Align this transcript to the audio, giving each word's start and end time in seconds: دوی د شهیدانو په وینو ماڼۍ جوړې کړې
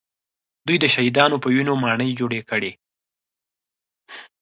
دوی 0.65 0.77
د 0.81 0.85
شهیدانو 0.93 1.41
په 1.43 1.47
وینو 1.53 1.73
ماڼۍ 1.83 2.11
جوړې 2.19 2.41
کړې 2.49 2.71